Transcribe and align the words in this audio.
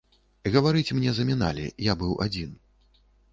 Гаварыць 0.53 0.93
мне 0.99 1.11
заміналі, 1.17 1.67
я 1.91 1.97
быў 2.01 2.17
адзін. 2.27 2.57